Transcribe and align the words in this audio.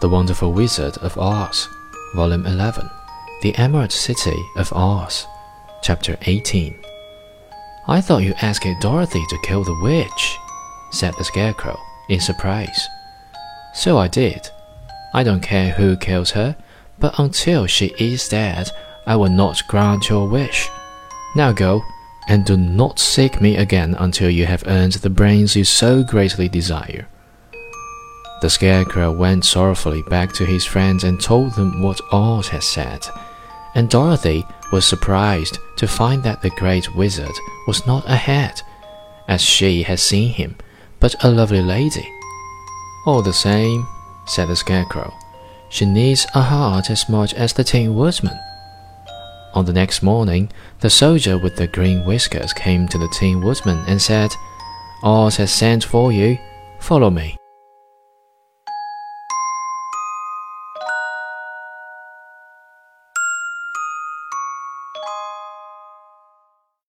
The 0.00 0.08
Wonderful 0.08 0.52
Wizard 0.52 0.96
of 0.98 1.18
Oz, 1.18 1.68
Volume 2.14 2.46
11, 2.46 2.88
The 3.42 3.52
Emerald 3.56 3.90
City 3.90 4.40
of 4.54 4.72
Oz, 4.72 5.26
Chapter 5.82 6.16
18. 6.22 6.78
I 7.88 8.00
thought 8.00 8.22
you 8.22 8.32
asked 8.40 8.64
Dorothy 8.80 9.24
to 9.28 9.42
kill 9.42 9.64
the 9.64 9.76
witch, 9.82 10.38
said 10.92 11.14
the 11.18 11.24
Scarecrow 11.24 11.76
in 12.08 12.20
surprise. 12.20 12.86
So 13.74 13.98
I 13.98 14.06
did. 14.06 14.48
I 15.14 15.24
don't 15.24 15.42
care 15.42 15.72
who 15.72 15.96
kills 15.96 16.30
her, 16.30 16.56
but 17.00 17.18
until 17.18 17.66
she 17.66 17.86
is 17.98 18.28
dead, 18.28 18.70
I 19.04 19.16
will 19.16 19.30
not 19.30 19.66
grant 19.66 20.08
your 20.08 20.28
wish. 20.28 20.68
Now 21.34 21.50
go, 21.50 21.82
and 22.28 22.46
do 22.46 22.56
not 22.56 23.00
seek 23.00 23.40
me 23.40 23.56
again 23.56 23.96
until 23.98 24.30
you 24.30 24.46
have 24.46 24.62
earned 24.68 24.92
the 24.92 25.10
brains 25.10 25.56
you 25.56 25.64
so 25.64 26.04
greatly 26.04 26.48
desire. 26.48 27.08
The 28.40 28.50
Scarecrow 28.50 29.10
went 29.10 29.44
sorrowfully 29.44 30.02
back 30.02 30.32
to 30.34 30.46
his 30.46 30.64
friends 30.64 31.02
and 31.02 31.20
told 31.20 31.54
them 31.54 31.82
what 31.82 32.00
Oz 32.12 32.48
had 32.48 32.62
said, 32.62 33.06
and 33.74 33.90
Dorothy 33.90 34.46
was 34.72 34.84
surprised 34.84 35.58
to 35.76 35.88
find 35.88 36.22
that 36.22 36.42
the 36.42 36.50
Great 36.50 36.94
Wizard 36.94 37.34
was 37.66 37.86
not 37.86 38.04
a 38.06 38.16
hat, 38.16 38.62
as 39.26 39.40
she 39.42 39.82
had 39.82 39.98
seen 39.98 40.30
him, 40.30 40.56
but 41.00 41.22
a 41.24 41.30
lovely 41.30 41.62
lady. 41.62 42.08
All 43.06 43.22
the 43.22 43.32
same, 43.32 43.86
said 44.26 44.48
the 44.48 44.56
Scarecrow, 44.56 45.12
she 45.70 45.84
needs 45.84 46.26
a 46.34 46.42
heart 46.42 46.90
as 46.90 47.08
much 47.08 47.34
as 47.34 47.52
the 47.52 47.64
Tin 47.64 47.94
Woodman. 47.94 48.38
On 49.54 49.64
the 49.64 49.72
next 49.72 50.02
morning, 50.02 50.50
the 50.80 50.90
soldier 50.90 51.38
with 51.38 51.56
the 51.56 51.66
green 51.66 52.04
whiskers 52.04 52.52
came 52.52 52.86
to 52.88 52.98
the 52.98 53.08
Tin 53.08 53.40
Woodman 53.40 53.82
and 53.88 54.00
said, 54.00 54.30
Oz 55.02 55.36
has 55.36 55.52
sent 55.52 55.84
for 55.84 56.12
you. 56.12 56.38
Follow 56.80 57.10
me. 57.10 57.37